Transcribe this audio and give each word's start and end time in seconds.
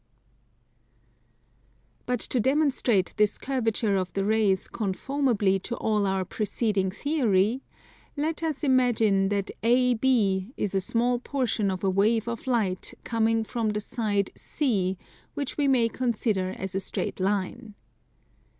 But 2.07 2.19
to 2.21 2.39
demonstrate 2.39 3.13
this 3.17 3.37
curvature 3.37 3.95
of 3.97 4.11
the 4.13 4.25
rays 4.25 4.67
conformably 4.67 5.59
to 5.59 5.75
all 5.77 6.07
our 6.07 6.25
preceding 6.25 6.89
Theory, 6.89 7.61
let 8.17 8.41
us 8.41 8.63
imagine 8.63 9.29
that 9.29 9.51
AB 9.61 10.53
is 10.57 10.73
a 10.73 10.81
small 10.81 11.19
portion 11.19 11.69
of 11.69 11.83
a 11.83 11.89
wave 11.91 12.27
of 12.27 12.47
light 12.47 12.95
coming 13.03 13.43
from 13.43 13.69
the 13.69 13.79
side 13.79 14.31
C, 14.35 14.97
which 15.35 15.55
we 15.59 15.67
may 15.67 15.87
consider 15.87 16.49
as 16.49 16.73
a 16.73 16.79
straight 16.79 17.19
line. 17.19 17.75